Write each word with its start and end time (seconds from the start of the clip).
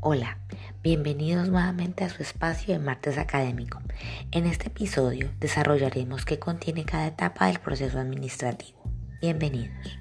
Hola, 0.00 0.38
bienvenidos 0.80 1.48
nuevamente 1.48 2.04
a 2.04 2.08
su 2.08 2.22
espacio 2.22 2.72
de 2.72 2.78
martes 2.78 3.18
académico. 3.18 3.80
En 4.30 4.46
este 4.46 4.68
episodio 4.68 5.28
desarrollaremos 5.40 6.24
qué 6.24 6.38
contiene 6.38 6.84
cada 6.84 7.08
etapa 7.08 7.48
del 7.48 7.58
proceso 7.58 7.98
administrativo. 7.98 8.78
Bienvenidos. 9.20 9.98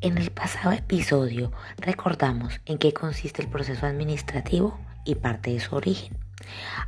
En 0.00 0.18
el 0.18 0.32
pasado 0.32 0.72
episodio 0.72 1.52
recordamos 1.78 2.60
en 2.64 2.78
qué 2.78 2.92
consiste 2.92 3.42
el 3.42 3.48
proceso 3.48 3.86
administrativo 3.86 4.76
y 5.04 5.14
parte 5.14 5.52
de 5.52 5.60
su 5.60 5.76
origen. 5.76 6.25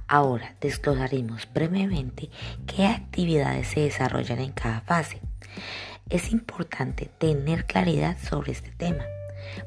Ahora 0.06 0.54
desglosaremos 0.60 1.48
brevemente 1.52 2.30
qué 2.66 2.86
actividades 2.86 3.68
se 3.68 3.80
desarrollan 3.80 4.40
en 4.40 4.52
cada 4.52 4.80
fase. 4.80 5.20
Es 6.08 6.32
importante 6.32 7.10
tener 7.18 7.66
claridad 7.66 8.16
sobre 8.18 8.52
este 8.52 8.70
tema, 8.70 9.04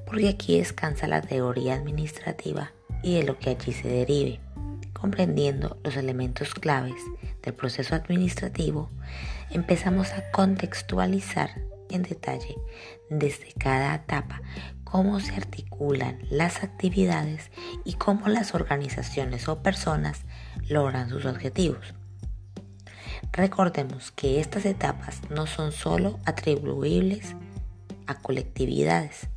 porque 0.06 0.30
aquí 0.30 0.58
descansa 0.58 1.08
la 1.08 1.22
teoría 1.22 1.76
administrativa 1.76 2.72
y 3.04 3.16
de 3.16 3.24
lo 3.24 3.38
que 3.38 3.52
allí 3.52 3.72
se 3.74 3.88
derive, 3.88 4.40
comprendiendo 4.94 5.78
los 5.84 5.96
elementos 5.98 6.54
claves 6.54 7.02
del 7.44 7.54
proceso 7.54 7.96
administrativo, 7.96 8.90
empezamos 9.50 10.12
a 10.14 10.30
contextualizar 10.32 11.50
en 11.90 12.04
detalle 12.04 12.56
desde 13.10 13.52
cada 13.54 13.96
etapa 13.96 14.42
cómo 14.92 15.22
se 15.22 15.34
articulan 15.34 16.20
las 16.30 16.64
actividades 16.64 17.50
y 17.86 17.94
cómo 17.94 18.28
las 18.28 18.54
organizaciones 18.54 19.48
o 19.48 19.64
personas 19.64 20.26
logran 20.68 21.10
sus 21.10 21.26
objetivos. 21.26 21.94
Recordemos 23.32 24.12
que 24.12 24.42
estas 24.42 24.66
etapas 24.66 25.22
no 25.30 25.48
son 25.48 25.72
solo 25.72 26.20
atribuibles 26.26 27.36
a 28.06 28.16
colectividades, 28.16 29.30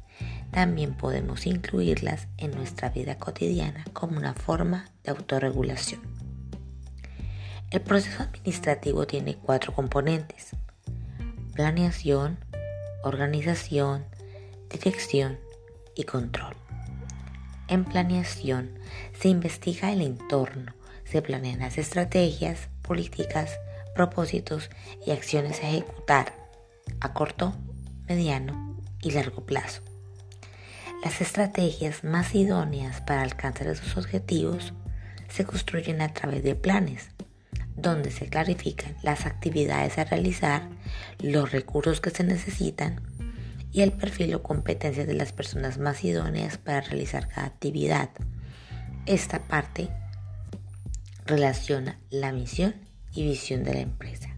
también 0.50 0.94
podemos 0.94 1.46
incluirlas 1.46 2.26
en 2.36 2.50
nuestra 2.52 2.88
vida 2.88 3.18
cotidiana 3.18 3.84
como 3.92 4.16
una 4.18 4.34
forma 4.34 4.86
de 5.04 5.12
autorregulación. 5.12 6.00
El 7.70 7.80
proceso 7.80 8.24
administrativo 8.24 9.06
tiene 9.06 9.36
cuatro 9.36 9.72
componentes. 9.72 10.50
Planeación, 11.54 12.38
organización, 13.02 14.04
dirección 14.74 15.38
y 15.94 16.04
control. 16.04 16.54
En 17.68 17.84
planeación 17.84 18.78
se 19.18 19.28
investiga 19.28 19.92
el 19.92 20.02
entorno, 20.02 20.74
se 21.04 21.22
planean 21.22 21.60
las 21.60 21.78
estrategias, 21.78 22.68
políticas, 22.82 23.58
propósitos 23.94 24.70
y 25.06 25.12
acciones 25.12 25.62
a 25.62 25.70
ejecutar 25.70 26.34
a 27.00 27.12
corto, 27.12 27.54
mediano 28.08 28.76
y 29.00 29.12
largo 29.12 29.46
plazo. 29.46 29.82
Las 31.02 31.20
estrategias 31.20 32.04
más 32.04 32.34
idóneas 32.34 33.00
para 33.00 33.22
alcanzar 33.22 33.68
esos 33.68 33.96
objetivos 33.96 34.72
se 35.28 35.44
construyen 35.44 36.00
a 36.00 36.12
través 36.12 36.42
de 36.42 36.54
planes, 36.54 37.10
donde 37.76 38.10
se 38.10 38.28
clarifican 38.28 38.96
las 39.02 39.26
actividades 39.26 39.98
a 39.98 40.04
realizar, 40.04 40.68
los 41.18 41.52
recursos 41.52 42.00
que 42.00 42.10
se 42.10 42.24
necesitan 42.24 43.00
y 43.74 43.82
el 43.82 43.92
perfil 43.92 44.32
o 44.36 44.42
competencias 44.42 45.08
de 45.08 45.14
las 45.14 45.32
personas 45.32 45.78
más 45.78 46.04
idóneas 46.04 46.58
para 46.58 46.80
realizar 46.80 47.26
cada 47.28 47.48
actividad. 47.48 48.08
Esta 49.04 49.40
parte 49.48 49.90
relaciona 51.26 51.98
la 52.08 52.32
misión 52.32 52.76
y 53.12 53.24
visión 53.24 53.64
de 53.64 53.74
la 53.74 53.80
empresa. 53.80 54.28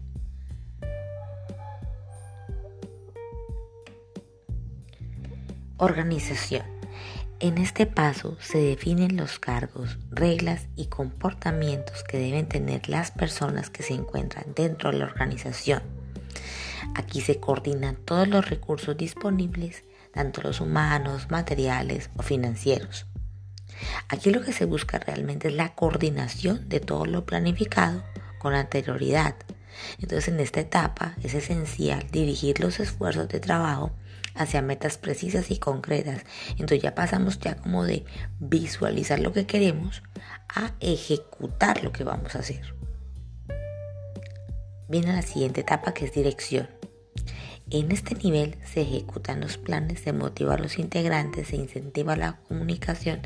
Organización. 5.77 6.63
En 7.39 7.59
este 7.59 7.85
paso 7.85 8.35
se 8.41 8.57
definen 8.57 9.15
los 9.15 9.37
cargos, 9.37 9.99
reglas 10.09 10.65
y 10.75 10.87
comportamientos 10.87 12.03
que 12.03 12.17
deben 12.17 12.47
tener 12.47 12.89
las 12.89 13.11
personas 13.11 13.69
que 13.69 13.83
se 13.83 13.93
encuentran 13.93 14.45
dentro 14.55 14.89
de 14.89 14.97
la 14.97 15.05
organización 15.05 15.96
Aquí 16.95 17.21
se 17.21 17.39
coordinan 17.39 17.95
todos 17.95 18.27
los 18.27 18.49
recursos 18.49 18.97
disponibles, 18.97 19.83
tanto 20.13 20.41
los 20.41 20.61
humanos, 20.61 21.29
materiales 21.29 22.09
o 22.17 22.23
financieros. 22.23 23.05
Aquí 24.09 24.31
lo 24.31 24.41
que 24.41 24.53
se 24.53 24.65
busca 24.65 24.99
realmente 24.99 25.49
es 25.49 25.53
la 25.53 25.75
coordinación 25.75 26.67
de 26.69 26.79
todo 26.79 27.05
lo 27.05 27.25
planificado 27.25 28.03
con 28.39 28.53
anterioridad. 28.53 29.35
Entonces 29.99 30.27
en 30.29 30.39
esta 30.39 30.59
etapa 30.59 31.15
es 31.21 31.33
esencial 31.33 32.07
dirigir 32.11 32.59
los 32.59 32.79
esfuerzos 32.79 33.27
de 33.29 33.39
trabajo 33.39 33.91
hacia 34.35 34.61
metas 34.61 34.97
precisas 34.97 35.51
y 35.51 35.57
concretas. 35.57 36.23
Entonces 36.51 36.81
ya 36.81 36.95
pasamos 36.95 37.39
ya 37.39 37.55
como 37.55 37.83
de 37.83 38.05
visualizar 38.39 39.19
lo 39.19 39.33
que 39.33 39.45
queremos 39.45 40.03
a 40.49 40.73
ejecutar 40.79 41.83
lo 41.83 41.91
que 41.91 42.03
vamos 42.03 42.35
a 42.35 42.39
hacer. 42.39 42.75
Viene 44.89 45.13
la 45.13 45.21
siguiente 45.21 45.61
etapa 45.61 45.93
que 45.93 46.05
es 46.05 46.13
dirección. 46.13 46.76
En 47.69 47.91
este 47.91 48.15
nivel 48.15 48.55
se 48.63 48.81
ejecutan 48.81 49.41
los 49.41 49.57
planes, 49.57 49.99
se 49.99 50.13
motiva 50.13 50.53
a 50.53 50.57
los 50.57 50.79
integrantes, 50.79 51.49
se 51.49 51.57
incentiva 51.57 52.15
la 52.15 52.37
comunicación 52.47 53.19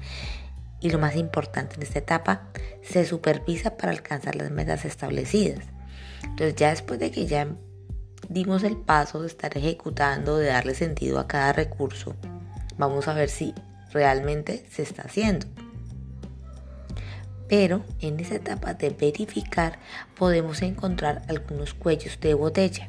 y 0.79 0.89
lo 0.89 0.97
más 0.97 1.15
importante 1.15 1.75
en 1.75 1.83
esta 1.83 1.99
etapa, 1.99 2.47
se 2.81 3.05
supervisa 3.05 3.77
para 3.77 3.91
alcanzar 3.91 4.35
las 4.35 4.49
metas 4.49 4.83
establecidas. 4.83 5.63
Entonces 6.23 6.55
ya 6.55 6.71
después 6.71 6.99
de 6.99 7.11
que 7.11 7.27
ya 7.27 7.49
dimos 8.29 8.63
el 8.63 8.77
paso 8.77 9.21
de 9.21 9.27
estar 9.27 9.55
ejecutando, 9.55 10.37
de 10.37 10.47
darle 10.47 10.73
sentido 10.73 11.19
a 11.19 11.27
cada 11.27 11.53
recurso, 11.53 12.15
vamos 12.79 13.07
a 13.07 13.13
ver 13.13 13.29
si 13.29 13.53
realmente 13.93 14.65
se 14.71 14.81
está 14.81 15.03
haciendo. 15.03 15.45
Pero 17.47 17.85
en 17.99 18.19
esa 18.19 18.35
etapa 18.35 18.73
de 18.73 18.89
verificar 18.89 19.77
podemos 20.17 20.63
encontrar 20.63 21.21
algunos 21.27 21.75
cuellos 21.75 22.19
de 22.19 22.33
botella 22.33 22.87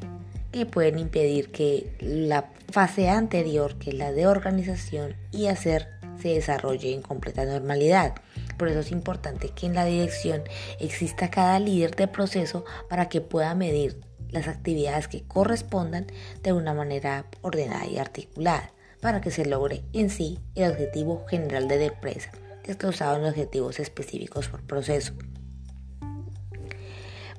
que 0.53 0.65
pueden 0.67 0.99
impedir 0.99 1.51
que 1.51 1.97
la 1.99 2.51
fase 2.71 3.09
anterior, 3.09 3.77
que 3.79 3.89
es 3.89 3.97
la 3.97 4.11
de 4.11 4.27
organización 4.27 5.15
y 5.31 5.47
hacer, 5.47 5.89
se 6.21 6.29
desarrolle 6.29 6.93
en 6.93 7.01
completa 7.01 7.43
normalidad. 7.43 8.13
Por 8.57 8.69
eso 8.69 8.79
es 8.79 8.91
importante 8.91 9.49
que 9.49 9.65
en 9.65 9.73
la 9.73 9.83
dirección 9.83 10.43
exista 10.79 11.31
cada 11.31 11.59
líder 11.59 11.95
de 11.95 12.07
proceso 12.07 12.63
para 12.87 13.09
que 13.09 13.19
pueda 13.19 13.55
medir 13.55 13.99
las 14.29 14.47
actividades 14.47 15.07
que 15.07 15.23
correspondan 15.23 16.07
de 16.43 16.53
una 16.53 16.73
manera 16.73 17.25
ordenada 17.41 17.87
y 17.87 17.97
articulada 17.97 18.71
para 19.01 19.21
que 19.21 19.31
se 19.31 19.45
logre 19.45 19.83
en 19.91 20.09
sí 20.09 20.39
el 20.55 20.71
objetivo 20.71 21.25
general 21.27 21.67
de 21.67 21.77
la 21.77 21.85
empresa, 21.85 22.31
desglosado 22.63 23.17
en 23.17 23.25
objetivos 23.25 23.79
específicos 23.79 24.47
por 24.49 24.61
proceso. 24.61 25.13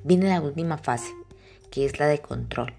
Viene 0.03 0.29
la 0.29 0.41
última 0.41 0.77
fase, 0.77 1.11
que 1.71 1.85
es 1.85 1.97
la 1.97 2.07
de 2.07 2.19
control. 2.19 2.73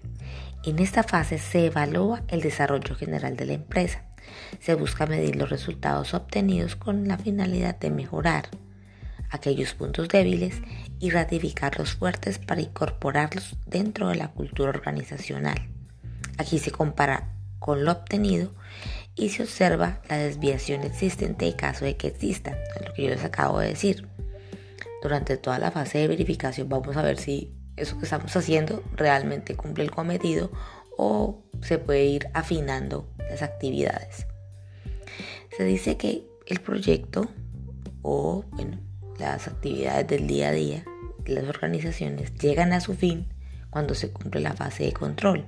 En 0.67 0.79
esta 0.79 1.01
fase 1.01 1.37
se 1.37 1.67
evalúa 1.67 2.23
el 2.27 2.41
desarrollo 2.41 2.93
general 2.93 3.37
de 3.37 3.45
la 3.45 3.53
empresa. 3.53 4.03
Se 4.59 4.75
busca 4.75 5.05
medir 5.05 5.37
los 5.37 5.49
resultados 5.49 6.13
obtenidos 6.13 6.75
con 6.75 7.07
la 7.07 7.17
finalidad 7.17 7.79
de 7.79 7.89
mejorar 7.89 8.49
aquellos 9.29 9.73
puntos 9.75 10.09
débiles 10.09 10.55
y 10.99 11.09
ratificar 11.09 11.79
los 11.79 11.93
fuertes 11.93 12.37
para 12.37 12.59
incorporarlos 12.59 13.55
dentro 13.65 14.09
de 14.09 14.15
la 14.15 14.27
cultura 14.33 14.71
organizacional. 14.71 15.69
Aquí 16.37 16.59
se 16.59 16.71
compara 16.71 17.31
con 17.59 17.85
lo 17.85 17.93
obtenido 17.93 18.53
y 19.15 19.29
se 19.29 19.43
observa 19.43 20.01
la 20.09 20.17
desviación 20.17 20.83
existente 20.83 21.47
en 21.47 21.53
caso 21.53 21.85
de 21.85 21.95
que 21.95 22.07
exista, 22.07 22.57
lo 22.85 22.93
que 22.93 23.03
yo 23.03 23.09
les 23.09 23.23
acabo 23.23 23.59
de 23.59 23.69
decir. 23.69 24.05
Durante 25.01 25.37
toda 25.37 25.59
la 25.59 25.71
fase 25.71 25.99
de 25.99 26.09
verificación 26.09 26.67
vamos 26.67 26.97
a 26.97 27.03
ver 27.03 27.17
si 27.17 27.56
eso 27.77 27.97
que 27.97 28.05
estamos 28.05 28.35
haciendo 28.35 28.83
realmente 28.95 29.55
cumple 29.55 29.83
el 29.83 29.91
cometido 29.91 30.51
o 30.97 31.43
se 31.61 31.77
puede 31.77 32.05
ir 32.05 32.27
afinando 32.33 33.07
las 33.29 33.41
actividades. 33.41 34.27
Se 35.55 35.63
dice 35.63 35.95
que 35.97 36.27
el 36.47 36.59
proyecto 36.59 37.29
o 38.01 38.43
bueno, 38.51 38.79
las 39.19 39.47
actividades 39.47 40.07
del 40.07 40.27
día 40.27 40.49
a 40.49 40.51
día 40.51 40.83
de 41.23 41.33
las 41.33 41.47
organizaciones 41.47 42.33
llegan 42.35 42.73
a 42.73 42.81
su 42.81 42.95
fin 42.95 43.27
cuando 43.69 43.95
se 43.95 44.11
cumple 44.11 44.41
la 44.41 44.53
fase 44.53 44.85
de 44.85 44.93
control. 44.93 45.45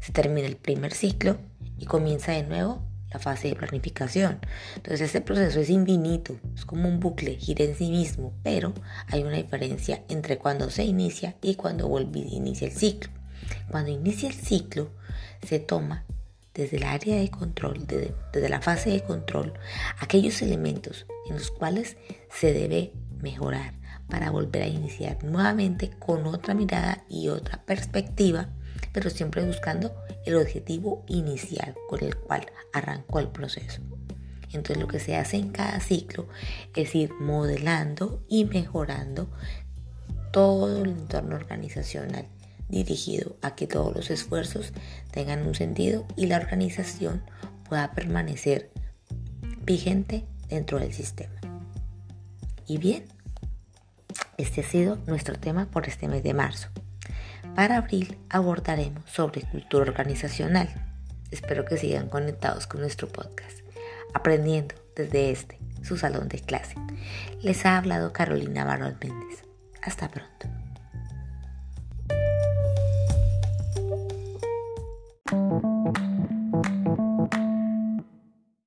Se 0.00 0.12
termina 0.12 0.46
el 0.46 0.56
primer 0.56 0.92
ciclo 0.92 1.38
y 1.78 1.86
comienza 1.86 2.32
de 2.32 2.42
nuevo 2.44 2.82
la 3.14 3.20
fase 3.20 3.48
de 3.48 3.54
planificación. 3.54 4.40
Entonces 4.76 5.00
este 5.02 5.20
proceso 5.20 5.60
es 5.60 5.70
infinito, 5.70 6.38
es 6.54 6.64
como 6.64 6.88
un 6.88 6.98
bucle, 7.00 7.36
gira 7.36 7.64
en 7.64 7.76
sí 7.76 7.90
mismo, 7.90 8.34
pero 8.42 8.74
hay 9.06 9.22
una 9.22 9.36
diferencia 9.36 10.02
entre 10.08 10.36
cuando 10.36 10.68
se 10.68 10.84
inicia 10.84 11.36
y 11.40 11.54
cuando 11.54 11.88
vuelve 11.88 12.18
inicia 12.18 12.66
el 12.66 12.74
ciclo. 12.74 13.10
Cuando 13.70 13.90
inicia 13.90 14.28
el 14.28 14.34
ciclo 14.34 14.90
se 15.46 15.60
toma 15.60 16.04
desde 16.54 16.76
el 16.76 16.84
área 16.84 17.16
de 17.16 17.30
control, 17.30 17.86
desde, 17.86 18.14
desde 18.32 18.48
la 18.48 18.60
fase 18.60 18.90
de 18.90 19.02
control, 19.02 19.54
aquellos 20.00 20.42
elementos 20.42 21.06
en 21.28 21.34
los 21.36 21.50
cuales 21.50 21.96
se 22.30 22.52
debe 22.52 22.92
mejorar 23.20 23.74
para 24.08 24.30
volver 24.30 24.62
a 24.62 24.68
iniciar 24.68 25.22
nuevamente 25.22 25.90
con 25.98 26.26
otra 26.26 26.54
mirada 26.54 27.04
y 27.08 27.28
otra 27.28 27.64
perspectiva, 27.64 28.48
pero 28.94 29.10
siempre 29.10 29.44
buscando 29.44 29.94
el 30.24 30.36
objetivo 30.36 31.04
inicial 31.08 31.74
con 31.88 32.02
el 32.02 32.16
cual 32.16 32.46
arrancó 32.72 33.18
el 33.18 33.28
proceso. 33.28 33.82
Entonces 34.52 34.78
lo 34.78 34.86
que 34.86 35.00
se 35.00 35.16
hace 35.16 35.36
en 35.36 35.50
cada 35.50 35.80
ciclo 35.80 36.28
es 36.76 36.94
ir 36.94 37.12
modelando 37.14 38.24
y 38.28 38.44
mejorando 38.44 39.28
todo 40.32 40.84
el 40.84 40.90
entorno 40.90 41.34
organizacional 41.34 42.28
dirigido 42.68 43.36
a 43.42 43.56
que 43.56 43.66
todos 43.66 43.94
los 43.94 44.10
esfuerzos 44.10 44.72
tengan 45.10 45.46
un 45.46 45.56
sentido 45.56 46.06
y 46.16 46.26
la 46.26 46.36
organización 46.36 47.22
pueda 47.68 47.92
permanecer 47.94 48.70
vigente 49.64 50.24
dentro 50.48 50.78
del 50.78 50.92
sistema. 50.92 51.34
Y 52.66 52.78
bien, 52.78 53.04
este 54.38 54.60
ha 54.60 54.64
sido 54.64 54.98
nuestro 55.06 55.36
tema 55.38 55.66
por 55.66 55.88
este 55.88 56.06
mes 56.06 56.22
de 56.22 56.32
marzo. 56.32 56.68
Para 57.54 57.76
abril 57.76 58.18
abordaremos 58.30 59.08
sobre 59.10 59.42
cultura 59.42 59.90
organizacional. 59.90 60.68
Espero 61.30 61.64
que 61.64 61.76
sigan 61.76 62.08
conectados 62.08 62.66
con 62.66 62.80
nuestro 62.80 63.08
podcast, 63.08 63.60
aprendiendo 64.12 64.74
desde 64.96 65.30
este, 65.30 65.58
su 65.82 65.96
salón 65.96 66.28
de 66.28 66.40
clase. 66.40 66.74
Les 67.42 67.64
ha 67.66 67.76
hablado 67.76 68.12
Carolina 68.12 68.64
Barón 68.64 68.96
Méndez. 69.00 69.44
Hasta 69.82 70.08
pronto. 70.08 70.48